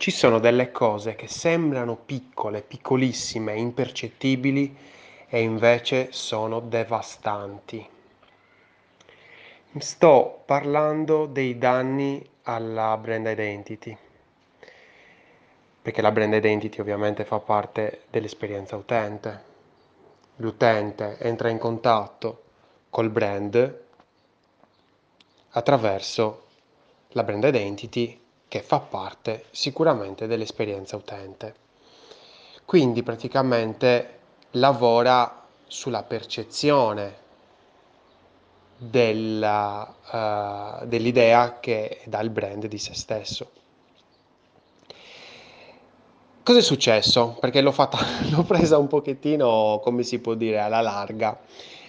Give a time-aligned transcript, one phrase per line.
[0.00, 4.74] Ci sono delle cose che sembrano piccole, piccolissime, impercettibili
[5.28, 7.86] e invece sono devastanti.
[9.76, 13.94] Sto parlando dei danni alla brand identity,
[15.82, 19.42] perché la brand identity ovviamente fa parte dell'esperienza utente.
[20.36, 22.44] L'utente entra in contatto
[22.88, 23.82] col brand
[25.50, 26.46] attraverso
[27.08, 28.18] la brand identity
[28.50, 31.54] che fa parte sicuramente dell'esperienza utente.
[32.64, 34.18] Quindi praticamente
[34.54, 37.14] lavora sulla percezione
[38.76, 43.52] della, uh, dell'idea che dà il brand di se stesso.
[46.42, 47.36] Cosa è successo?
[47.38, 47.98] Perché l'ho, fatta,
[48.30, 51.38] l'ho presa un pochettino, come si può dire, alla larga.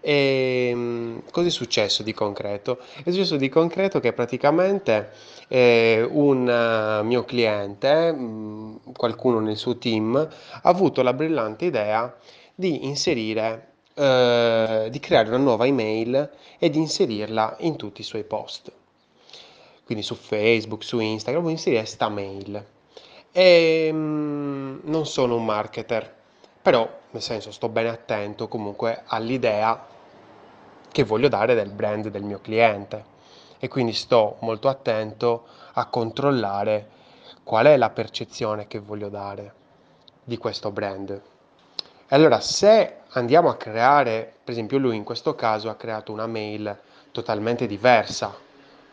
[0.00, 2.78] E ehm, cosa è successo di concreto?
[3.02, 5.10] È successo di concreto che praticamente
[5.48, 11.64] eh, un uh, mio cliente, mh, mm, qualcuno nel suo team, ha avuto la brillante
[11.64, 12.14] idea
[12.54, 18.24] di inserire, eh, di creare una nuova email e di inserirla in tutti i suoi
[18.24, 18.72] post.
[19.84, 22.64] Quindi su Facebook, su Instagram, inserire questa mail.
[23.32, 26.16] E mh, mm, non sono un marketer,
[26.68, 29.86] però nel senso sto bene attento comunque all'idea
[30.92, 33.02] che voglio dare del brand del mio cliente
[33.58, 36.90] e quindi sto molto attento a controllare
[37.42, 39.54] qual è la percezione che voglio dare
[40.22, 41.10] di questo brand.
[41.10, 46.26] E allora se andiamo a creare, per esempio lui in questo caso ha creato una
[46.26, 46.78] mail
[47.12, 48.36] totalmente diversa,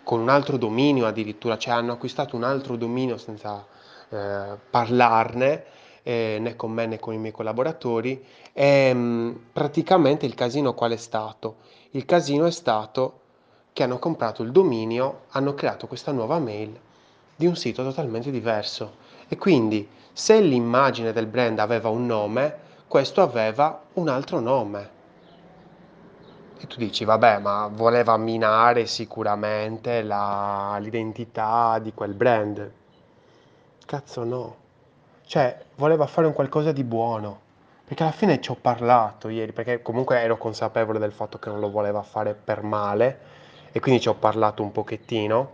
[0.02, 3.66] con un altro dominio addirittura, cioè hanno acquistato un altro dominio senza
[4.08, 5.66] eh, parlarne
[6.08, 8.23] eh, né con me né con i miei collaboratori.
[8.53, 11.56] E, mh, mm, praticamente il casino qual è stato?
[11.92, 13.22] Il casino è stato
[13.73, 16.80] che hanno comprato il dominio, hanno creato questa nuova mail
[17.36, 18.98] di un sito totalmente diverso.
[19.28, 22.56] E quindi se l'immagine del brand aveva un nome,
[22.88, 24.89] questo aveva un altro nome.
[26.60, 32.72] E tu dici, vabbè, ma voleva minare sicuramente la, l'identità di quel brand.
[33.86, 34.64] Cazzo no.
[35.25, 37.41] Cioè, voleva fare un qualcosa di buono.
[37.86, 41.59] Perché alla fine ci ho parlato ieri, perché comunque ero consapevole del fatto che non
[41.59, 43.19] lo voleva fare per male
[43.71, 45.52] e quindi ci ho parlato un pochettino.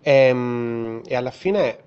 [0.00, 1.78] E, ehm, e alla fine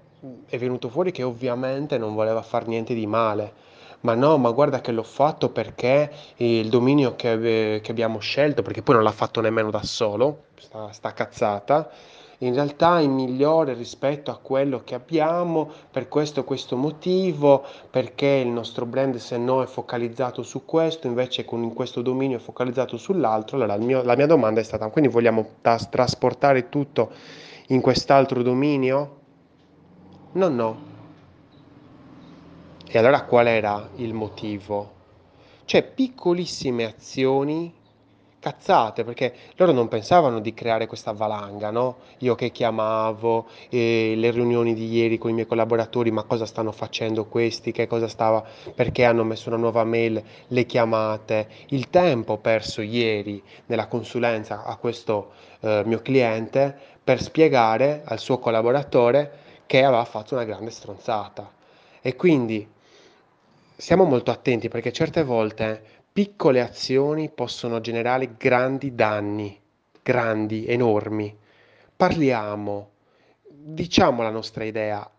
[0.48, 3.54] è venuto fuori che ovviamente non voleva fare niente di male.
[4.02, 8.82] Ma no, ma guarda che l'ho fatto perché il dominio che, che abbiamo scelto, perché
[8.82, 11.90] poi non l'ha fatto nemmeno da solo, sta, sta cazzata,
[12.40, 18.48] in realtà è migliore rispetto a quello che abbiamo per questo questo motivo, perché il
[18.48, 23.58] nostro brand se no è focalizzato su questo, invece con questo dominio è focalizzato sull'altro.
[23.58, 27.12] Allora mio, la mia domanda è stata, quindi vogliamo tas- trasportare tutto
[27.68, 29.18] in quest'altro dominio?
[30.34, 30.88] No, no.
[32.88, 34.98] E allora qual era il motivo?
[35.66, 37.79] Cioè piccolissime azioni
[38.40, 41.98] cazzate perché loro non pensavano di creare questa valanga, no?
[42.20, 46.72] Io che chiamavo, eh, le riunioni di ieri con i miei collaboratori, ma cosa stanno
[46.72, 52.38] facendo questi, che cosa stava, perché hanno messo una nuova mail, le chiamate, il tempo
[52.38, 59.84] perso ieri nella consulenza a questo eh, mio cliente per spiegare al suo collaboratore che
[59.84, 61.52] aveva fatto una grande stronzata.
[62.02, 62.68] E quindi
[63.76, 69.58] siamo molto attenti perché certe volte piccole azioni possono generare grandi danni,
[70.04, 71.34] grandi, enormi.
[71.96, 72.90] Parliamo,
[73.48, 75.10] diciamo la nostra idea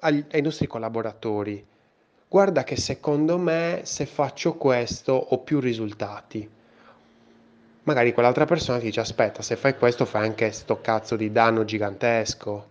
[0.00, 1.62] ai, ai nostri collaboratori.
[2.26, 6.48] Guarda che secondo me se faccio questo ho più risultati.
[7.82, 11.66] Magari quell'altra persona ti dice aspetta, se fai questo fai anche sto cazzo di danno
[11.66, 12.68] gigantesco.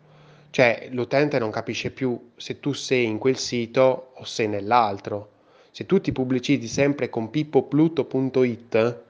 [0.50, 5.33] Cioè l'utente non capisce più se tu sei in quel sito o sei nell'altro
[5.74, 9.02] se tu ti pubblicizzi sempre con pippopluto.it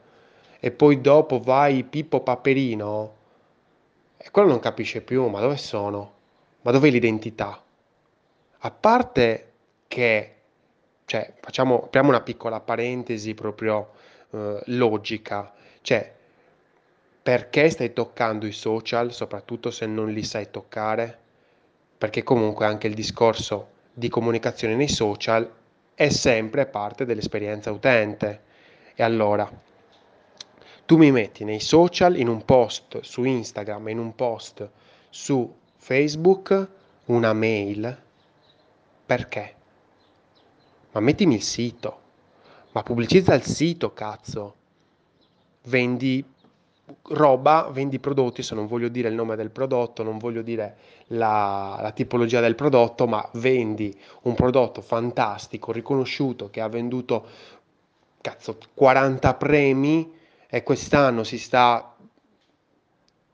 [0.61, 3.15] e poi dopo vai Pippo Paperino,
[4.15, 6.13] e quello non capisce più, ma dove sono?
[6.61, 7.61] Ma dov'è l'identità?
[8.59, 9.51] A parte
[9.89, 10.35] che,
[11.03, 13.89] cioè, facciamo, apriamo una piccola parentesi proprio
[14.29, 15.51] eh, logica,
[15.81, 16.13] cioè,
[17.21, 21.19] perché stai toccando i social, soprattutto se non li sai toccare?
[21.97, 25.61] Perché comunque anche il discorso di comunicazione nei social
[25.95, 28.41] è sempre parte dell'esperienza utente.
[28.95, 29.49] E allora,
[30.85, 34.69] tu mi metti nei social, in un post su Instagram, in un post
[35.09, 36.67] su Facebook,
[37.05, 38.01] una mail.
[39.05, 39.55] Perché?
[40.91, 42.01] Ma mettimi il sito.
[42.71, 44.55] Ma pubblicizza il sito, cazzo.
[45.63, 46.32] Vendi
[47.09, 50.75] roba, vendi prodotti, se non voglio dire il nome del prodotto, non voglio dire
[51.07, 57.25] la, la, tipologia del prodotto, ma vendi un prodotto fantastico, riconosciuto, che ha venduto
[58.21, 60.13] cazzo, 40 premi
[60.47, 61.95] e quest'anno si sta,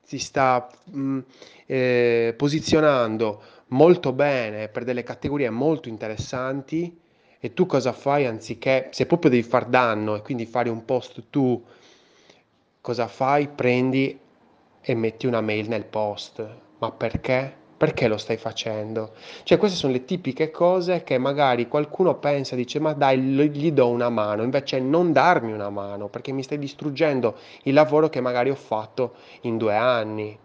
[0.02, 1.18] si sta mh, mm,
[1.66, 6.98] eh, posizionando molto bene per delle categorie molto interessanti.
[7.42, 11.24] E tu cosa fai anziché, se proprio devi far danno e quindi fare un post
[11.30, 11.64] tu,
[12.80, 13.48] cosa fai?
[13.48, 14.18] Prendi
[14.80, 16.46] e metti una mail nel post.
[16.78, 17.58] Ma perché?
[17.76, 19.12] Perché lo stai facendo?
[19.42, 23.88] Cioè queste sono le tipiche cose che magari qualcuno pensa, dice ma dai gli do
[23.88, 28.50] una mano, invece non darmi una mano perché mi stai distruggendo il lavoro che magari
[28.50, 30.38] ho fatto in due anni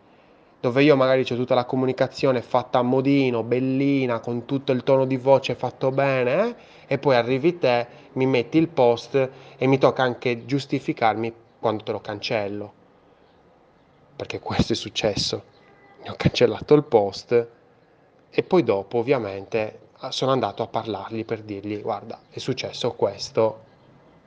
[0.66, 5.06] dove io magari c'è tutta la comunicazione fatta a modino, bellina, con tutto il tono
[5.06, 6.56] di voce fatto bene, eh?
[6.88, 11.34] e poi arrivi te, mi metti il post e mi tocca anche giustificarmi
[11.66, 12.74] quando te lo cancello.
[14.16, 15.44] Perché questo è successo.
[16.04, 17.48] Mi ho cancellato il post
[18.30, 23.64] e poi dopo ovviamente sono andato a parlargli per dirgli guarda è successo questo,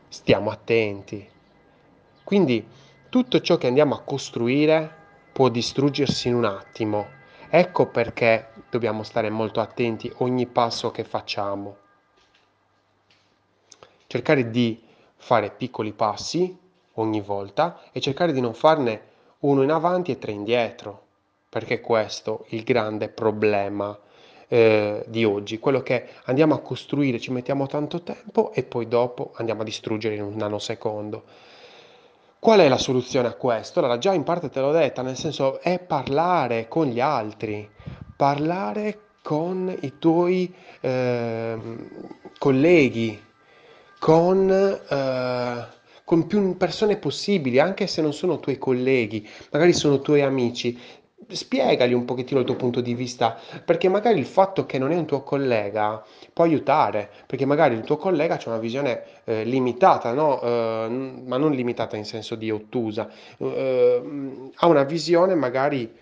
[0.09, 1.31] stiamo attenti.
[2.25, 2.67] Quindi
[3.09, 4.93] tutto ciò che andiamo a costruire
[5.31, 7.07] può distruggersi in un attimo.
[7.49, 11.77] Ecco perché dobbiamo stare molto attenti ogni passo che facciamo.
[14.09, 14.83] Cercare di
[15.15, 16.67] fare piccoli passi
[17.01, 19.01] ogni volta e cercare di non farne
[19.41, 21.03] uno in avanti e tre indietro,
[21.49, 23.97] perché questo è il grande problema
[24.49, 29.33] eh, di oggi, quello che andiamo a costruire, ci mettiamo tanto tempo e poi dopo
[29.35, 31.23] andiamo a distruggere in un nanosecondo.
[32.41, 33.81] Qual è la soluzione a questo?
[33.81, 37.69] Allora, già in parte te l'ho detta, nel senso è parlare con gli altri,
[38.17, 41.59] parlare con i tuoi eh,
[42.39, 43.21] colleghi,
[43.99, 45.67] con, eh,
[46.09, 50.79] con più persone possibili, anche se non sono tuoi colleghi, magari sono tuoi amici,
[51.29, 54.97] spiegali un pochettino il tuo punto di vista, perché magari il fatto che non è
[54.97, 56.03] un tuo collega
[56.33, 60.41] può aiutare, perché magari il tuo collega ha una visione eh, limitata, no?
[60.41, 64.03] eh, ma non limitata in senso di ottusa, eh,
[64.55, 65.93] ha una visione magari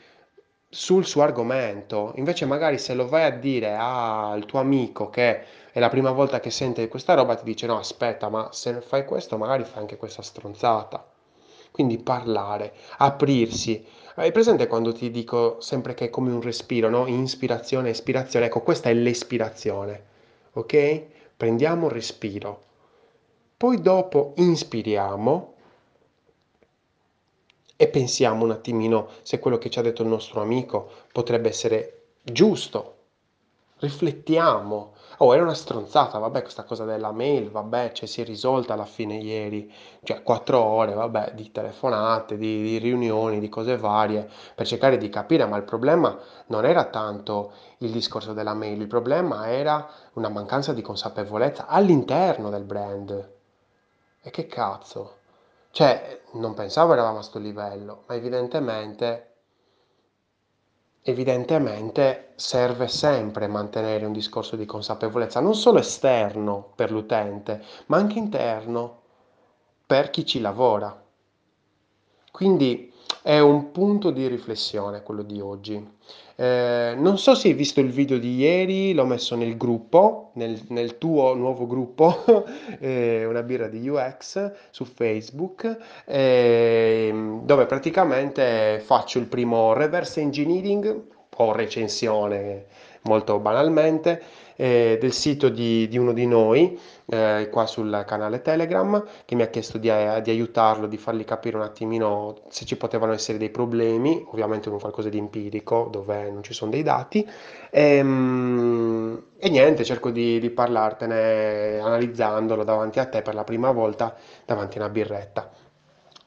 [0.77, 5.43] sul suo argomento, invece magari se lo vai a dire al tuo amico che
[5.73, 9.07] è la prima volta che sente questa roba, ti dice no aspetta, ma se fai
[9.07, 11.03] questo magari fai anche questa stronzata.
[11.71, 13.87] Quindi parlare, aprirsi,
[14.17, 17.07] hai presente quando ti dico sempre che è come un respiro, no?
[17.07, 18.45] Inspirazione, espirazione.
[18.45, 20.05] Ecco, questa è l'espirazione,
[20.53, 21.03] ok?
[21.39, 22.61] Prendiamo un respiro.
[23.57, 25.55] Poi dopo inspiriamo
[27.77, 32.07] e pensiamo un attimino se quello che ci ha detto il nostro amico potrebbe essere
[32.23, 32.95] giusto.
[33.79, 38.75] Riflettiamo, Oh, era una stronzata, vabbè, questa cosa della mail, vabbè, cioè si è risolta
[38.75, 44.29] alla fine ieri, cioè quattro ore, vabbè, di telefonate, di, di riunioni, di cose varie,
[44.55, 46.19] per cercare di capire, ma il problema
[46.49, 52.51] non era tanto il discorso della mail, il problema era una mancanza di consapevolezza all'interno
[52.51, 53.31] del brand.
[54.21, 55.15] E che cazzo?
[55.77, 59.35] Cioè, non pensavo eravamo a sto livello, ma evidentemente
[61.03, 68.17] evidentemente serve sempre mantenere un discorso di consapevolezza, non solo esterno per l'utente, ma anche
[68.17, 69.03] interno
[69.85, 70.99] per chi ci lavora.
[72.33, 72.91] Quindi
[73.27, 75.85] è un punto di riflessione quello di oggi.
[76.37, 80.63] Eh, non so se hai visto il video di ieri, l'ho messo nel gruppo, nel,
[80.69, 82.23] nel tuo nuovo gruppo,
[82.79, 91.15] eh, una birra di UX su Facebook, eh, dove praticamente faccio il primo reverse engineering
[91.37, 92.67] o recensione
[93.03, 94.23] molto banalmente
[94.57, 99.43] eh, del sito di, di, uno di noi eh, qua sul canale Telegram che mi
[99.43, 103.39] ha chiesto di, eh, di, aiutarlo, di fargli capire un attimino se ci potevano essere
[103.39, 107.27] dei problemi, ovviamente con qualcosa di empirico dove non ci sono dei dati
[107.71, 113.71] e, ehm, e niente, cerco di, di parlartene analizzandolo davanti a te per la prima
[113.71, 115.51] volta davanti a una birretta.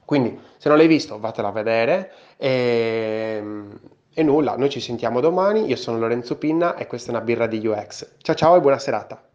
[0.06, 3.80] Quindi se non l'hai visto vatela a vedere e ehm,
[4.14, 7.48] e nulla, noi ci sentiamo domani, io sono Lorenzo Pinna e questa è una birra
[7.48, 8.16] di UX.
[8.22, 9.29] Ciao ciao e buona serata.